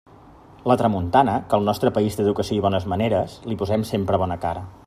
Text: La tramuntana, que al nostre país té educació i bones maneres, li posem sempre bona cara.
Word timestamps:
La 0.71 0.77
tramuntana, 0.81 1.35
que 1.51 1.55
al 1.59 1.69
nostre 1.69 1.93
país 1.99 2.19
té 2.19 2.25
educació 2.29 2.57
i 2.59 2.65
bones 2.67 2.91
maneres, 2.95 3.39
li 3.53 3.63
posem 3.65 3.89
sempre 3.95 4.25
bona 4.25 4.45
cara. 4.49 4.71